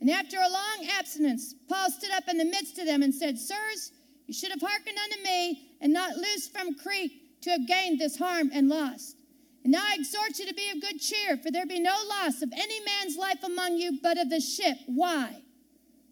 And 0.00 0.10
after 0.10 0.36
a 0.36 0.48
long 0.48 0.88
abstinence, 0.98 1.54
Paul 1.68 1.90
stood 1.90 2.10
up 2.12 2.28
in 2.28 2.38
the 2.38 2.44
midst 2.44 2.78
of 2.78 2.86
them 2.86 3.02
and 3.02 3.14
said, 3.14 3.38
Sirs, 3.38 3.92
you 4.26 4.34
should 4.34 4.50
have 4.50 4.60
hearkened 4.60 4.98
unto 4.98 5.22
me 5.22 5.70
and 5.80 5.92
not 5.92 6.16
loosed 6.16 6.52
from 6.56 6.74
Crete 6.74 7.42
to 7.42 7.50
have 7.50 7.66
gained 7.66 7.98
this 7.98 8.16
harm 8.16 8.50
and 8.52 8.68
loss. 8.68 9.14
And 9.62 9.72
now 9.72 9.82
I 9.82 9.96
exhort 9.98 10.38
you 10.38 10.46
to 10.46 10.54
be 10.54 10.70
of 10.74 10.80
good 10.80 11.00
cheer, 11.00 11.36
for 11.36 11.50
there 11.50 11.66
be 11.66 11.80
no 11.80 11.94
loss 12.08 12.42
of 12.42 12.52
any 12.52 12.80
man's 12.84 13.16
life 13.16 13.42
among 13.44 13.76
you, 13.76 13.98
but 14.02 14.18
of 14.18 14.30
the 14.30 14.40
ship. 14.40 14.78
Why? 14.86 15.42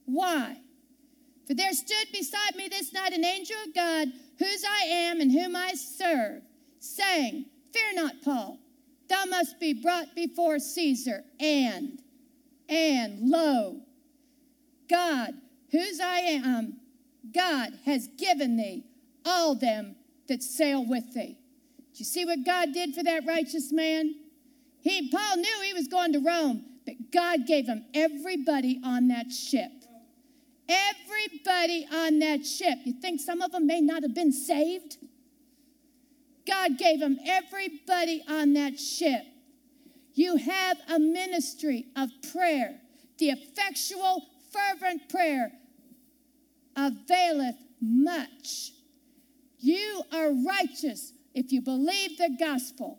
Why? 0.05 0.59
For 1.47 1.55
there 1.55 1.73
stood 1.73 2.13
beside 2.13 2.57
me 2.57 2.69
this 2.69 2.93
night 2.93 3.15
an 3.15 3.25
angel 3.25 3.57
of 3.67 3.75
God, 3.75 4.09
whose 4.39 4.65
I 4.65 4.85
am 4.87 5.21
and 5.21 5.33
whom 5.33 5.57
I 5.57 5.73
serve, 5.75 6.43
saying, 6.79 7.47
Fear 7.73 7.95
not, 7.95 8.23
Paul, 8.23 8.59
thou 9.09 9.25
must 9.25 9.59
be 9.59 9.73
brought 9.73 10.15
before 10.15 10.59
Caesar, 10.59 11.25
and, 11.41 12.03
and 12.69 13.31
lo, 13.31 13.81
God, 14.91 15.35
whose 15.71 16.01
I 16.01 16.19
am, 16.19 16.81
God 17.35 17.79
has 17.85 18.09
given 18.09 18.57
thee 18.57 18.85
all 19.25 19.55
them 19.55 19.97
that 20.29 20.43
sail 20.43 20.85
with 20.85 21.15
thee. 21.15 21.39
You 21.99 22.05
see 22.05 22.25
what 22.25 22.45
God 22.45 22.73
did 22.73 22.95
for 22.95 23.03
that 23.03 23.27
righteous 23.27 23.73
man? 23.73 24.15
He, 24.81 25.11
Paul 25.11 25.37
knew 25.37 25.63
he 25.65 25.75
was 25.75 25.89
going 25.89 26.13
to 26.13 26.21
Rome, 26.21 26.65
but 26.87 26.95
God 27.13 27.47
gave 27.47 27.67
him 27.67 27.85
everybody 27.93 28.81
on 28.85 29.09
that 29.09 29.33
ship. 29.33 29.73
Everybody 30.69 31.87
on 31.93 32.21
that 32.21 32.47
ship. 32.47 32.79
You 32.85 32.93
think 32.93 33.21
some 33.21 33.43
of 33.43 33.53
them 33.53 33.67
may 33.67 33.81
not 33.81 34.03
have 34.03 34.15
been 34.15 34.33
saved? 34.33 34.99
God 36.47 36.79
gave 36.79 37.03
him 37.03 37.19
everybody 37.27 38.23
on 38.29 38.53
that 38.53 38.79
ship. 38.79 39.23
You 40.15 40.37
have 40.37 40.79
a 40.89 40.99
ministry 40.99 41.87
of 41.97 42.11
prayer. 42.33 42.81
The 43.19 43.31
effectual, 43.31 44.25
fervent 44.53 45.09
prayer 45.09 45.53
availeth 46.77 47.57
much. 47.81 48.73
You 49.59 50.03
are 50.13 50.31
righteous 50.33 51.13
if 51.39 51.53
you 51.53 51.63
believe 51.63 52.19
the 52.19 52.37
gospel. 52.39 52.99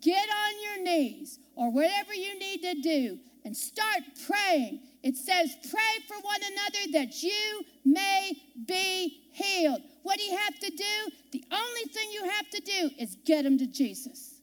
Get 0.00 0.26
on 0.28 0.62
your 0.62 0.84
knees 0.84 1.38
or 1.54 1.70
whatever 1.70 2.14
you 2.14 2.38
need 2.38 2.62
to 2.62 2.74
do 2.80 3.18
and 3.44 3.54
start 3.54 4.00
praying. 4.26 4.80
It 5.02 5.16
says, 5.18 5.54
Pray 5.70 5.94
for 6.08 6.16
one 6.22 6.40
another 6.42 6.92
that 6.92 7.22
you 7.22 7.62
may 7.84 8.32
be 8.66 9.28
healed. 9.32 9.82
What 10.02 10.18
do 10.18 10.24
you 10.24 10.36
have 10.36 10.58
to 10.60 10.70
do? 10.70 11.12
The 11.32 11.44
only 11.52 11.84
thing 11.92 12.08
you 12.10 12.24
have 12.30 12.48
to 12.50 12.60
do 12.60 12.90
is 12.98 13.16
get 13.26 13.44
them 13.44 13.58
to 13.58 13.66
Jesus. 13.66 14.40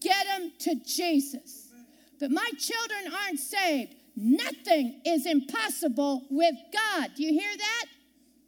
Get 0.00 0.24
them 0.26 0.52
to 0.60 0.76
Jesus. 0.76 1.72
But 2.20 2.30
my 2.30 2.48
children 2.56 3.12
aren't 3.24 3.40
saved. 3.40 3.96
Nothing 4.16 5.00
is 5.04 5.26
impossible 5.26 6.26
with 6.30 6.54
God. 6.72 7.10
Do 7.16 7.24
you 7.24 7.32
hear 7.32 7.56
that? 7.56 7.86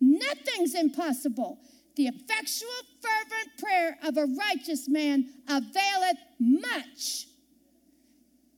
Nothing's 0.01 0.77
impossible. 0.77 1.59
The 1.97 2.09
effectual, 2.09 2.69
fervent 3.01 3.59
prayer 3.59 3.97
of 4.05 4.19
a 4.19 4.27
righteous 4.27 4.87
man 4.87 5.31
availeth 5.49 6.19
much. 6.39 7.27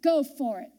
Go 0.03 0.24
for 0.24 0.61
it. 0.61 0.72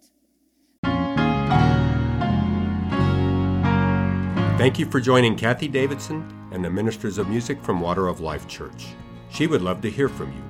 Thank 4.58 4.78
you 4.78 4.86
for 4.88 5.00
joining 5.00 5.38
Kathie 5.38 5.70
Davidson 5.70 6.30
and 6.52 6.66
the 6.66 6.70
Ministers 6.70 7.18
of 7.18 7.30
Music 7.30 7.64
from 7.64 7.80
Water 7.80 8.10
of 8.10 8.20
Life 8.20 8.46
Church. 8.46 8.88
She 9.30 9.48
would 9.48 9.62
love 9.62 9.80
to 9.82 9.90
hear 9.90 10.10
from 10.10 10.34
you. 10.34 10.44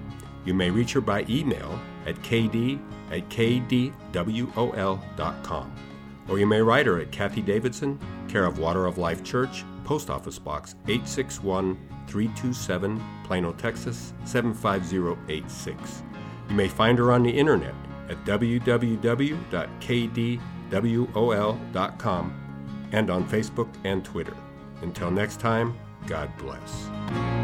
You 0.45 0.56
may 0.56 0.72
reach 0.72 0.93
her 0.93 1.02
by 1.02 1.28
email 1.30 1.80
at 2.08 2.15
kd 2.24 2.80
at 3.12 3.30
kdwol.com. 3.30 3.95
Or 6.28 6.39
you 6.39 6.48
may 6.48 6.62
write 6.62 6.88
her 6.88 7.00
at 7.00 7.12
Kathie 7.12 7.43
Davidson, 7.43 8.00
care 8.28 8.45
of 8.45 8.58
Water 8.58 8.88
of 8.88 8.98
Life 8.98 9.24
Church, 9.24 9.63
Post 9.84 10.10
Office 10.10 10.39
Box 10.39 10.74
861 10.88 11.78
327, 12.10 13.02
Plano, 13.24 13.54
Texas 13.54 14.13
75086. 14.26 16.04
You 16.50 16.56
may 16.56 16.67
find 16.67 16.98
her 16.98 17.12
on 17.12 17.24
the 17.24 17.30
internet 17.30 17.76
at 18.10 18.24
www.kdwol.com 18.26 18.80
and 22.91 23.10
on 23.10 23.30
Facebook 23.30 23.69
and 23.84 24.04
Twitter. 24.04 24.36
Until 24.82 25.12
next 25.12 25.39
time, 25.39 25.78
God 26.08 26.36
bless. 26.38 27.38